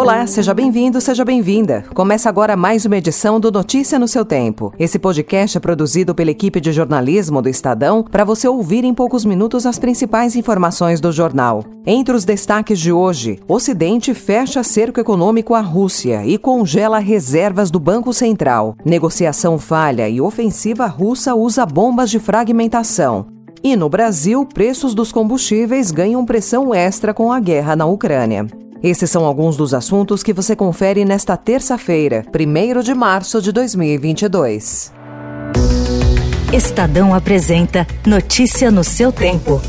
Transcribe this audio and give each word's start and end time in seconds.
Olá, 0.00 0.26
seja 0.26 0.54
bem-vindo, 0.54 0.98
seja 0.98 1.26
bem-vinda. 1.26 1.84
Começa 1.94 2.26
agora 2.26 2.56
mais 2.56 2.86
uma 2.86 2.96
edição 2.96 3.38
do 3.38 3.52
Notícia 3.52 3.98
no 3.98 4.08
seu 4.08 4.24
Tempo. 4.24 4.72
Esse 4.78 4.98
podcast 4.98 5.58
é 5.58 5.60
produzido 5.60 6.14
pela 6.14 6.30
equipe 6.30 6.58
de 6.58 6.72
jornalismo 6.72 7.42
do 7.42 7.50
Estadão 7.50 8.02
para 8.02 8.24
você 8.24 8.48
ouvir 8.48 8.82
em 8.82 8.94
poucos 8.94 9.26
minutos 9.26 9.66
as 9.66 9.78
principais 9.78 10.34
informações 10.36 11.02
do 11.02 11.12
jornal. 11.12 11.66
Entre 11.84 12.16
os 12.16 12.24
destaques 12.24 12.80
de 12.80 12.90
hoje, 12.90 13.40
Ocidente 13.46 14.14
fecha 14.14 14.62
cerco 14.62 14.98
econômico 14.98 15.54
à 15.54 15.60
Rússia 15.60 16.24
e 16.24 16.38
congela 16.38 16.98
reservas 16.98 17.70
do 17.70 17.78
Banco 17.78 18.14
Central. 18.14 18.76
Negociação 18.82 19.58
falha 19.58 20.08
e 20.08 20.18
ofensiva 20.18 20.86
russa 20.86 21.34
usa 21.34 21.66
bombas 21.66 22.08
de 22.08 22.18
fragmentação. 22.18 23.26
E 23.62 23.76
no 23.76 23.90
Brasil, 23.90 24.46
preços 24.46 24.94
dos 24.94 25.12
combustíveis 25.12 25.90
ganham 25.90 26.24
pressão 26.24 26.74
extra 26.74 27.12
com 27.12 27.30
a 27.30 27.38
guerra 27.38 27.76
na 27.76 27.84
Ucrânia. 27.84 28.46
Esses 28.82 29.10
são 29.10 29.24
alguns 29.26 29.56
dos 29.56 29.74
assuntos 29.74 30.22
que 30.22 30.32
você 30.32 30.56
confere 30.56 31.04
nesta 31.04 31.36
terça-feira, 31.36 32.24
1 32.34 32.80
de 32.82 32.94
março 32.94 33.42
de 33.42 33.52
2022. 33.52 34.92
Estadão 36.52 37.14
apresenta 37.14 37.86
Notícia 38.06 38.70
no 38.70 38.82
seu 38.82 39.12
tempo. 39.12 39.60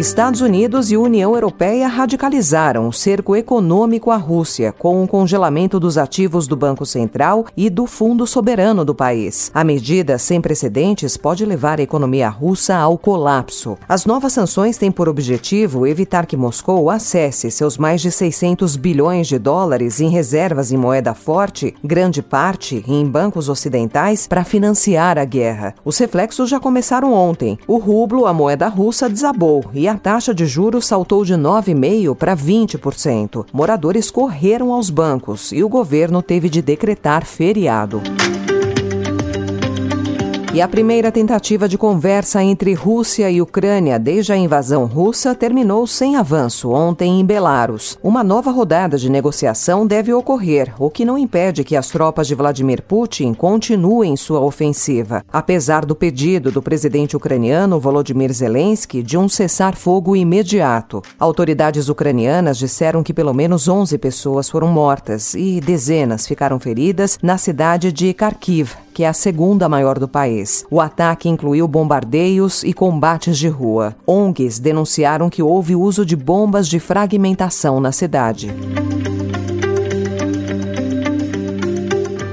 Estados 0.00 0.40
Unidos 0.40 0.90
e 0.90 0.96
União 0.96 1.34
Europeia 1.34 1.86
radicalizaram 1.86 2.88
o 2.88 2.92
cerco 2.92 3.36
econômico 3.36 4.10
à 4.10 4.16
Rússia 4.16 4.72
com 4.72 5.04
o 5.04 5.06
congelamento 5.06 5.78
dos 5.78 5.98
ativos 5.98 6.46
do 6.46 6.56
Banco 6.56 6.86
Central 6.86 7.44
e 7.54 7.68
do 7.68 7.84
Fundo 7.84 8.26
Soberano 8.26 8.82
do 8.82 8.94
país. 8.94 9.50
A 9.52 9.62
medida 9.62 10.16
sem 10.16 10.40
precedentes 10.40 11.18
pode 11.18 11.44
levar 11.44 11.78
a 11.78 11.82
economia 11.82 12.30
russa 12.30 12.76
ao 12.76 12.96
colapso. 12.96 13.76
As 13.86 14.06
novas 14.06 14.32
sanções 14.32 14.78
têm 14.78 14.90
por 14.90 15.06
objetivo 15.06 15.86
evitar 15.86 16.24
que 16.24 16.34
Moscou 16.34 16.88
acesse 16.88 17.50
seus 17.50 17.76
mais 17.76 18.00
de 18.00 18.10
600 18.10 18.76
bilhões 18.76 19.28
de 19.28 19.38
dólares 19.38 20.00
em 20.00 20.08
reservas 20.08 20.72
em 20.72 20.78
moeda 20.78 21.12
forte, 21.12 21.74
grande 21.84 22.22
parte 22.22 22.82
em 22.88 23.04
bancos 23.04 23.50
ocidentais, 23.50 24.26
para 24.26 24.44
financiar 24.44 25.18
a 25.18 25.26
guerra. 25.26 25.74
Os 25.84 25.98
reflexos 25.98 26.48
já 26.48 26.58
começaram 26.58 27.12
ontem. 27.12 27.58
O 27.66 27.76
rublo, 27.76 28.24
a 28.24 28.32
moeda 28.32 28.66
russa, 28.66 29.06
desabou 29.06 29.62
e 29.74 29.89
a 29.90 29.98
taxa 29.98 30.32
de 30.32 30.46
juros 30.46 30.86
saltou 30.86 31.24
de 31.24 31.34
9,5% 31.34 32.14
para 32.14 32.36
20%. 32.36 33.46
Moradores 33.52 34.10
correram 34.10 34.72
aos 34.72 34.88
bancos 34.88 35.50
e 35.50 35.64
o 35.64 35.68
governo 35.68 36.22
teve 36.22 36.48
de 36.48 36.62
decretar 36.62 37.24
feriado. 37.24 38.00
E 40.52 40.60
a 40.60 40.66
primeira 40.66 41.12
tentativa 41.12 41.68
de 41.68 41.78
conversa 41.78 42.42
entre 42.42 42.74
Rússia 42.74 43.30
e 43.30 43.40
Ucrânia 43.40 44.00
desde 44.00 44.32
a 44.32 44.36
invasão 44.36 44.84
russa 44.84 45.32
terminou 45.32 45.86
sem 45.86 46.16
avanço 46.16 46.70
ontem 46.70 47.20
em 47.20 47.24
Belarus. 47.24 47.96
Uma 48.02 48.24
nova 48.24 48.50
rodada 48.50 48.98
de 48.98 49.08
negociação 49.08 49.86
deve 49.86 50.12
ocorrer, 50.12 50.74
o 50.76 50.90
que 50.90 51.04
não 51.04 51.16
impede 51.16 51.62
que 51.62 51.76
as 51.76 51.86
tropas 51.86 52.26
de 52.26 52.34
Vladimir 52.34 52.82
Putin 52.82 53.32
continuem 53.32 54.16
sua 54.16 54.40
ofensiva, 54.40 55.24
apesar 55.32 55.86
do 55.86 55.94
pedido 55.94 56.50
do 56.50 56.60
presidente 56.60 57.16
ucraniano 57.16 57.78
Volodymyr 57.78 58.32
Zelensky 58.32 59.04
de 59.04 59.16
um 59.16 59.28
cessar-fogo 59.28 60.16
imediato. 60.16 61.00
Autoridades 61.16 61.88
ucranianas 61.88 62.58
disseram 62.58 63.04
que 63.04 63.14
pelo 63.14 63.32
menos 63.32 63.68
11 63.68 63.96
pessoas 63.98 64.50
foram 64.50 64.66
mortas 64.66 65.32
e 65.32 65.60
dezenas 65.60 66.26
ficaram 66.26 66.58
feridas 66.58 67.20
na 67.22 67.38
cidade 67.38 67.92
de 67.92 68.12
Kharkiv, 68.12 68.74
que 68.92 69.04
é 69.04 69.08
a 69.08 69.12
segunda 69.12 69.68
maior 69.68 69.98
do 69.98 70.08
país. 70.08 70.64
O 70.70 70.80
ataque 70.80 71.28
incluiu 71.28 71.66
bombardeios 71.66 72.62
e 72.62 72.72
combates 72.72 73.38
de 73.38 73.48
rua. 73.48 73.96
ONGs 74.06 74.58
denunciaram 74.58 75.30
que 75.30 75.42
houve 75.42 75.74
uso 75.74 76.04
de 76.04 76.16
bombas 76.16 76.68
de 76.68 76.78
fragmentação 76.78 77.80
na 77.80 77.92
cidade. 77.92 78.54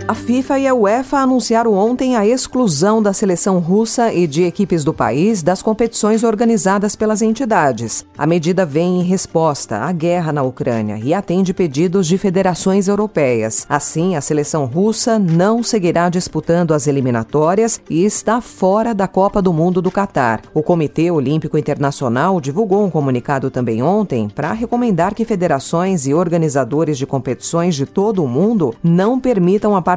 A 0.08 0.16
FIFA 0.16 0.60
e 0.60 0.68
a 0.68 0.74
UEFA 0.74 1.18
anunciaram 1.18 1.74
ontem 1.74 2.16
a 2.16 2.26
exclusão 2.26 3.04
da 3.04 3.12
seleção 3.12 3.60
russa 3.60 4.14
e 4.14 4.26
de 4.26 4.44
equipes 4.44 4.86
do 4.86 4.94
país 4.94 5.44
das 5.44 5.62
competições 5.62 6.24
organizadas 6.24 6.96
pelas 6.96 7.22
entidades. 7.22 8.06
A 8.18 8.26
medida 8.26 8.66
vem 8.66 9.02
em 9.02 9.04
resposta 9.04 9.80
à 9.80 9.92
guerra 9.92 10.32
na 10.32 10.44
Ucrânia 10.44 10.98
e 11.04 11.14
atende 11.14 11.54
pedidos 11.54 12.08
de 12.08 12.18
federações 12.18 12.88
europeias. 12.88 13.66
Assim, 13.68 14.16
a 14.16 14.22
seleção 14.22 14.64
russa 14.64 15.20
não 15.20 15.62
seguirá 15.62 16.08
disputando 16.08 16.74
as 16.74 16.88
eliminatórias 16.88 17.82
e 17.90 18.06
está 18.06 18.40
fora 18.40 18.96
da 18.96 19.10
Copa 19.10 19.42
do 19.42 19.52
Mundo 19.52 19.82
do 19.82 19.92
Catar. 19.92 20.42
O 20.54 20.64
Comitê 20.64 21.12
Olímpico 21.12 21.58
Internacional 21.58 22.40
divulgou 22.40 22.86
um 22.86 22.90
comunicado 22.90 23.52
também 23.52 23.84
ontem 23.84 24.30
para 24.30 24.54
recomendar 24.54 25.14
que 25.14 25.26
federações 25.26 26.08
e 26.08 26.14
organizadores 26.14 26.98
de 26.98 27.06
competições 27.06 27.76
de 27.76 27.86
todo 27.86 28.24
o 28.24 28.28
mundo 28.28 28.74
não 28.82 29.20
permitam 29.20 29.76
a 29.76 29.82
participação 29.82 29.97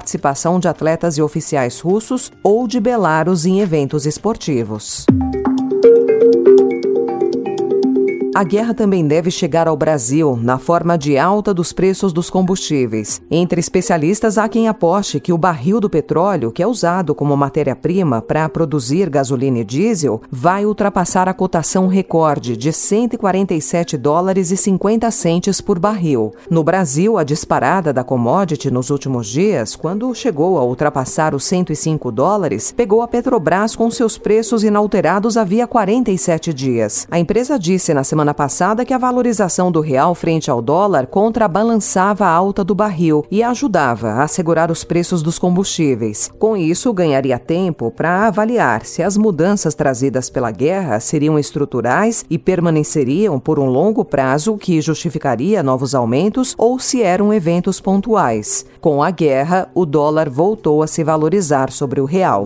de 0.59 0.69
atletas 0.69 1.19
e 1.19 1.23
oficiais 1.23 1.81
russos 1.81 2.33
ou 2.43 2.67
de 2.67 2.81
Belarus 2.81 3.45
em 3.45 3.61
eventos 3.61 4.07
esportivos. 4.07 5.07
A 8.33 8.45
guerra 8.45 8.73
também 8.73 9.05
deve 9.05 9.29
chegar 9.29 9.67
ao 9.67 9.77
Brasil 9.77 10.39
na 10.41 10.57
forma 10.57 10.97
de 10.97 11.19
alta 11.19 11.53
dos 11.53 11.73
preços 11.73 12.13
dos 12.13 12.31
combustíveis. 12.31 13.21
Entre 13.29 13.59
especialistas, 13.59 14.39
há 14.39 14.49
quem 14.49 14.69
aposte 14.69 15.19
que 15.19 15.33
o 15.33 15.39
barril 15.39 15.81
do 15.81 15.91
petróleo, 15.91 16.53
que 16.53 16.63
é 16.63 16.67
usado 16.67 17.13
como 17.13 17.37
matéria-prima 17.37 18.23
para 18.23 18.49
produzir 18.49 19.11
gasolina 19.11 19.59
e 19.59 19.65
diesel, 19.65 20.23
vai 20.31 20.65
ultrapassar 20.65 21.29
a 21.29 21.35
cotação 21.35 21.89
recorde 21.89 22.57
de 22.57 22.73
147 22.73 23.97
dólares 23.97 24.53
e 24.53 24.57
50 24.57 25.11
centes 25.11 25.61
por 25.61 25.81
barril. 25.81 26.33
No 26.49 26.63
Brasil, 26.63 27.19
a 27.19 27.25
disparada 27.25 27.93
da 27.93 28.05
commodity 28.05 28.71
nos 28.71 28.91
últimos 28.91 29.27
dias, 29.27 29.75
quando 29.75 30.15
chegou 30.15 30.57
a 30.57 30.65
ultrapassar 30.65 31.35
os 31.35 31.43
105 31.43 32.13
dólares, 32.13 32.73
pegou 32.77 33.03
a 33.03 33.09
Petrobras 33.09 33.75
com 33.75 33.91
seus 33.91 34.17
preços 34.17 34.63
inalterados 34.63 35.37
havia 35.37 35.67
47 35.67 36.55
dias. 36.55 37.09
A 37.11 37.19
empresa 37.19 37.59
disse 37.59 37.93
na 37.93 38.05
semana 38.05 38.20
semana 38.21 38.35
passada 38.35 38.85
que 38.85 38.93
a 38.93 38.99
valorização 38.99 39.73
do 39.73 39.81
real 39.81 40.15
frente 40.15 40.51
ao 40.51 40.61
dólar 40.61 41.07
contrabalançava 41.07 42.27
a 42.27 42.31
alta 42.31 42.63
do 42.63 42.75
barril 42.75 43.25
e 43.31 43.43
ajudava 43.43 44.09
a 44.09 44.25
assegurar 44.25 44.71
os 44.71 44.85
preços 44.85 45.23
dos 45.23 45.39
combustíveis. 45.39 46.31
Com 46.39 46.55
isso, 46.55 46.93
ganharia 46.93 47.39
tempo 47.39 47.91
para 47.91 48.27
avaliar 48.27 48.85
se 48.85 49.03
as 49.03 49.17
mudanças 49.17 49.75
trazidas 49.75 50.29
pela 50.29 50.51
guerra 50.51 51.01
seriam 51.01 51.39
estruturais 51.39 52.23
e 52.29 52.37
permaneceriam 52.37 53.41
por 53.41 53.59
um 53.59 53.71
longo 53.71 54.05
prazo 54.05 54.59
que 54.59 54.83
justificaria 54.83 55.63
novos 55.63 55.95
aumentos 55.95 56.55
ou 56.59 56.79
se 56.79 57.03
eram 57.03 57.33
eventos 57.33 57.81
pontuais. 57.81 58.67
Com 58.83 59.03
a 59.03 59.11
guerra, 59.11 59.71
o 59.75 59.87
dólar 59.87 60.29
voltou 60.29 60.83
a 60.83 60.87
se 60.87 61.03
valorizar 61.03 61.71
sobre 61.71 62.03
o 62.03 62.05
real. 62.05 62.45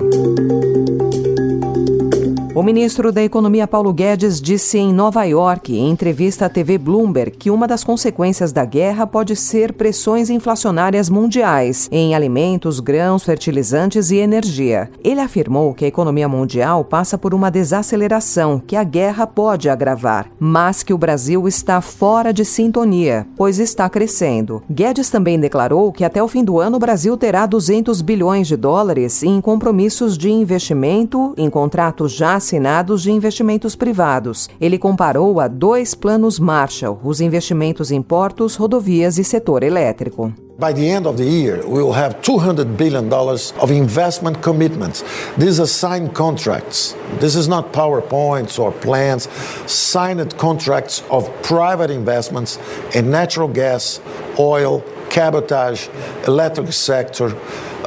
O 2.55 2.63
ministro 2.63 3.11
da 3.11 3.21
Economia 3.21 3.67
Paulo 3.67 3.93
Guedes 3.93 4.41
disse 4.41 4.79
em 4.79 4.93
Nova 4.93 5.25
York, 5.25 5.77
em 5.77 5.91
entrevista 5.91 6.47
à 6.47 6.49
TV 6.49 6.79
Bloomberg, 6.79 7.33
que 7.37 7.51
uma 7.51 7.67
das 7.67 7.83
consequências 7.83 8.53
da 8.53 8.65
guerra 8.65 9.09
pode 9.09 9.35
ser 9.35 9.73
pressões 9.73 10.31
inflacionárias 10.31 11.11
mundiais 11.11 11.89
em 11.91 12.15
alimentos, 12.15 12.79
grãos, 12.79 13.25
fertilizantes 13.25 14.13
e 14.13 14.19
energia. 14.19 14.89
Ele 15.03 15.19
afirmou 15.21 15.75
que 15.75 15.85
a 15.85 15.89
economia 15.89 16.29
mundial 16.29 16.85
passa 16.85 17.19
por 17.19 17.35
uma 17.35 17.51
desaceleração 17.51 18.63
que 18.65 18.77
a 18.77 18.85
guerra 18.85 19.27
pode 19.27 19.69
agravar, 19.69 20.31
mas 20.39 20.85
que 20.85 20.95
o 20.95 20.99
Brasil 20.99 21.49
está 21.49 21.81
fora 21.81 22.33
de 22.33 22.45
sintonia, 22.45 23.27
pois 23.37 23.59
está 23.59 23.91
crescendo. 23.91 24.63
Guedes 24.71 25.11
também 25.11 25.41
declarou 25.41 25.91
que 25.91 26.05
até 26.05 26.23
o 26.23 26.29
fim 26.29 26.45
do 26.45 26.61
ano 26.61 26.77
o 26.77 26.81
Brasil 26.81 27.17
terá 27.17 27.47
200 27.47 28.01
bilhões 28.01 28.47
de 28.47 28.57
dólares 28.57 29.25
em 29.25 29.41
compromissos 29.41 30.17
de 30.17 30.31
investimento 30.31 31.35
em 31.37 31.51
contratos 31.51 32.13
já 32.13 32.44
assinados 32.45 33.03
de 33.03 33.11
investimentos 33.11 33.75
privados. 33.75 34.51
Ele 34.61 34.79
comparou 34.79 35.41
a 35.41 35.49
dois 35.49 35.95
planos 35.95 36.39
Marshall, 36.39 37.01
os 37.03 37.23
investimentos 37.23 37.91
em 37.91 38.03
portos, 38.03 38.55
rodovias 38.55 39.17
e 39.17 39.25
setor 39.25 39.63
elétrico. 39.63 40.31
By 40.57 40.73
the 40.73 40.87
end 40.87 41.09
of 41.09 41.17
the 41.17 41.25
year, 41.25 41.67
we 41.67 41.83
will 41.83 41.95
have 41.95 42.21
$200 42.23 42.77
billion 42.77 43.13
of 43.13 43.73
investment 43.73 44.41
commitments. 44.41 45.03
These 45.37 45.59
are 45.59 45.67
signed 45.67 46.15
contracts. 46.15 46.95
This 47.19 47.35
is 47.35 47.49
not 47.49 47.73
PowerPoints 47.73 48.61
or 48.61 48.71
plans. 48.71 49.29
Signed 49.67 50.37
contracts 50.37 51.03
of 51.11 51.29
private 51.43 51.91
investments 51.91 52.61
in 52.95 53.11
natural 53.11 53.49
gas, 53.49 54.01
oil, 54.39 54.85
cabotage, 55.11 55.89
electric 56.29 56.73
sector, 56.73 57.35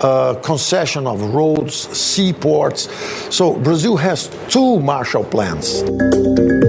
uh, 0.02 0.36
concession 0.36 1.08
of 1.08 1.22
roads, 1.34 1.76
seaports. 1.76 2.90
So 3.36 3.54
Brazil 3.54 3.98
has 3.98 4.30
two 4.50 4.80
Marshall 4.80 5.24
Plans. 5.24 6.67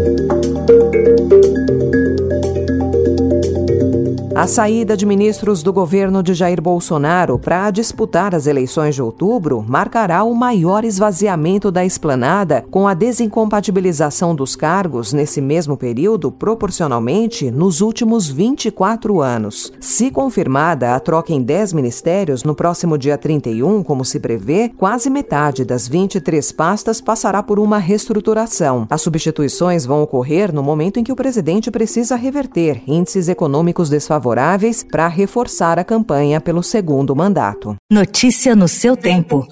A 4.38 4.46
saída 4.46 4.96
de 4.96 5.04
ministros 5.04 5.64
do 5.64 5.72
governo 5.72 6.22
de 6.22 6.32
Jair 6.32 6.62
Bolsonaro 6.62 7.40
para 7.40 7.72
disputar 7.72 8.36
as 8.36 8.46
eleições 8.46 8.94
de 8.94 9.02
outubro 9.02 9.64
marcará 9.66 10.22
o 10.22 10.32
maior 10.32 10.84
esvaziamento 10.84 11.72
da 11.72 11.84
esplanada, 11.84 12.64
com 12.70 12.86
a 12.86 12.94
desincompatibilização 12.94 14.36
dos 14.36 14.54
cargos 14.54 15.12
nesse 15.12 15.40
mesmo 15.40 15.76
período, 15.76 16.30
proporcionalmente, 16.30 17.50
nos 17.50 17.80
últimos 17.80 18.28
24 18.28 19.20
anos. 19.20 19.72
Se 19.80 20.08
confirmada 20.08 20.94
a 20.94 21.00
troca 21.00 21.32
em 21.32 21.42
10 21.42 21.72
ministérios 21.72 22.44
no 22.44 22.54
próximo 22.54 22.96
dia 22.96 23.18
31, 23.18 23.82
como 23.82 24.04
se 24.04 24.20
prevê, 24.20 24.68
quase 24.68 25.10
metade 25.10 25.64
das 25.64 25.88
23 25.88 26.52
pastas 26.52 27.00
passará 27.00 27.42
por 27.42 27.58
uma 27.58 27.78
reestruturação. 27.78 28.86
As 28.88 29.02
substituições 29.02 29.84
vão 29.84 30.00
ocorrer 30.00 30.54
no 30.54 30.62
momento 30.62 31.00
em 31.00 31.02
que 31.02 31.10
o 31.10 31.16
presidente 31.16 31.72
precisa 31.72 32.14
reverter 32.14 32.84
índices 32.86 33.28
econômicos 33.28 33.90
desfavoráveis 33.90 34.27
favoráveis 34.28 34.82
para 34.82 35.08
reforçar 35.08 35.78
a 35.78 35.84
campanha 35.84 36.40
pelo 36.40 36.62
segundo 36.62 37.16
mandato. 37.16 37.76
Notícia 37.90 38.54
no 38.54 38.68
seu 38.68 38.96
tempo. 38.96 39.46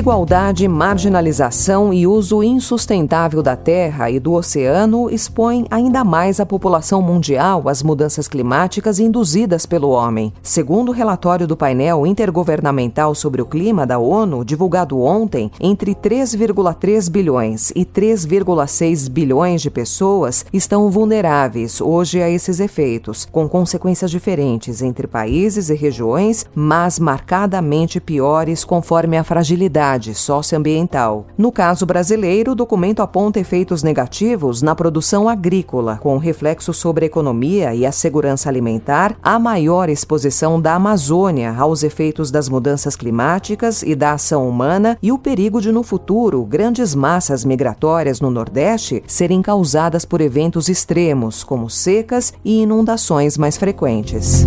Desigualdade, 0.00 0.66
marginalização 0.66 1.92
e 1.92 2.06
uso 2.06 2.42
insustentável 2.42 3.42
da 3.42 3.54
terra 3.54 4.10
e 4.10 4.18
do 4.18 4.32
oceano 4.32 5.10
expõem 5.10 5.66
ainda 5.70 6.02
mais 6.02 6.40
a 6.40 6.46
população 6.46 7.02
mundial 7.02 7.68
às 7.68 7.82
mudanças 7.82 8.26
climáticas 8.26 8.98
induzidas 8.98 9.66
pelo 9.66 9.90
homem. 9.90 10.32
Segundo 10.42 10.88
o 10.88 10.92
relatório 10.92 11.46
do 11.46 11.54
painel 11.54 12.06
intergovernamental 12.06 13.14
sobre 13.14 13.42
o 13.42 13.44
clima 13.44 13.86
da 13.86 13.98
ONU, 13.98 14.42
divulgado 14.42 14.98
ontem, 14.98 15.50
entre 15.60 15.94
3,3 15.94 17.10
bilhões 17.10 17.70
e 17.76 17.84
3,6 17.84 19.06
bilhões 19.10 19.60
de 19.60 19.70
pessoas 19.70 20.46
estão 20.50 20.90
vulneráveis 20.90 21.78
hoje 21.78 22.22
a 22.22 22.30
esses 22.30 22.58
efeitos, 22.58 23.28
com 23.30 23.46
consequências 23.46 24.10
diferentes 24.10 24.80
entre 24.80 25.06
países 25.06 25.68
e 25.68 25.74
regiões, 25.74 26.46
mas 26.54 26.98
marcadamente 26.98 28.00
piores 28.00 28.64
conforme 28.64 29.18
a 29.18 29.24
fragilidade 29.24 29.89
responsabilidade 29.90 30.14
socioambiental. 30.14 31.26
No 31.36 31.50
caso 31.50 31.84
brasileiro, 31.86 32.52
o 32.52 32.54
documento 32.54 33.00
aponta 33.00 33.40
efeitos 33.40 33.82
negativos 33.82 34.62
na 34.62 34.74
produção 34.74 35.28
agrícola, 35.28 35.98
com 36.00 36.16
reflexo 36.18 36.72
sobre 36.72 37.04
a 37.04 37.06
economia 37.06 37.74
e 37.74 37.84
a 37.86 37.92
segurança 37.92 38.48
alimentar, 38.48 39.16
a 39.22 39.38
maior 39.38 39.88
exposição 39.88 40.60
da 40.60 40.74
Amazônia 40.74 41.54
aos 41.56 41.82
efeitos 41.82 42.30
das 42.30 42.48
mudanças 42.48 42.94
climáticas 42.96 43.82
e 43.82 43.94
da 43.94 44.12
ação 44.12 44.48
humana 44.48 44.98
e 45.02 45.10
o 45.10 45.18
perigo 45.18 45.60
de, 45.60 45.72
no 45.72 45.82
futuro, 45.82 46.44
grandes 46.44 46.94
massas 46.94 47.44
migratórias 47.44 48.20
no 48.20 48.30
Nordeste 48.30 49.02
serem 49.06 49.42
causadas 49.42 50.04
por 50.04 50.20
eventos 50.20 50.68
extremos, 50.68 51.42
como 51.42 51.68
secas 51.68 52.32
e 52.44 52.62
inundações 52.62 53.36
mais 53.38 53.56
frequentes. 53.56 54.46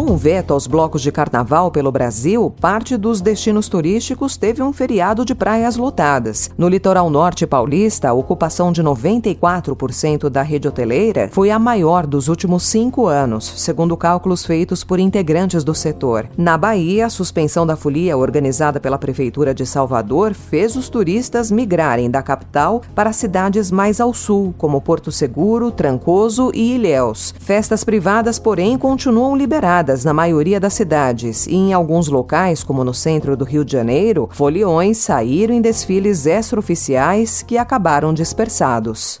Com 0.00 0.12
o 0.12 0.16
veto 0.16 0.54
aos 0.54 0.66
blocos 0.66 1.02
de 1.02 1.12
carnaval 1.12 1.70
pelo 1.70 1.92
Brasil, 1.92 2.50
parte 2.58 2.96
dos 2.96 3.20
destinos 3.20 3.68
turísticos 3.68 4.34
teve 4.34 4.62
um 4.62 4.72
feriado 4.72 5.26
de 5.26 5.34
praias 5.34 5.76
lotadas. 5.76 6.50
No 6.56 6.70
litoral 6.70 7.10
norte 7.10 7.46
paulista, 7.46 8.08
a 8.08 8.14
ocupação 8.14 8.72
de 8.72 8.82
94% 8.82 10.30
da 10.30 10.40
rede 10.40 10.66
hoteleira 10.66 11.28
foi 11.30 11.50
a 11.50 11.58
maior 11.58 12.06
dos 12.06 12.28
últimos 12.28 12.62
cinco 12.62 13.08
anos, 13.08 13.44
segundo 13.58 13.94
cálculos 13.94 14.42
feitos 14.42 14.82
por 14.82 14.98
integrantes 14.98 15.62
do 15.62 15.74
setor. 15.74 16.30
Na 16.34 16.56
Bahia, 16.56 17.04
a 17.04 17.10
suspensão 17.10 17.66
da 17.66 17.76
folia 17.76 18.16
organizada 18.16 18.80
pela 18.80 18.96
Prefeitura 18.96 19.52
de 19.52 19.66
Salvador 19.66 20.32
fez 20.32 20.76
os 20.76 20.88
turistas 20.88 21.50
migrarem 21.50 22.10
da 22.10 22.22
capital 22.22 22.80
para 22.94 23.12
cidades 23.12 23.70
mais 23.70 24.00
ao 24.00 24.14
sul, 24.14 24.54
como 24.56 24.80
Porto 24.80 25.12
Seguro, 25.12 25.70
Trancoso 25.70 26.50
e 26.54 26.76
Ilhéus. 26.76 27.34
Festas 27.38 27.84
privadas, 27.84 28.38
porém, 28.38 28.78
continuam 28.78 29.36
liberadas 29.36 29.89
na 30.04 30.12
maioria 30.12 30.60
das 30.60 30.74
cidades 30.74 31.46
e 31.46 31.54
em 31.54 31.72
alguns 31.72 32.08
locais, 32.08 32.62
como 32.62 32.84
no 32.84 32.94
centro 32.94 33.36
do 33.36 33.44
Rio 33.44 33.64
de 33.64 33.72
Janeiro, 33.72 34.28
foliões 34.32 34.98
saíram 34.98 35.54
em 35.54 35.60
desfiles 35.60 36.26
extraoficiais 36.26 37.42
que 37.42 37.58
acabaram 37.58 38.14
dispersados. 38.14 39.20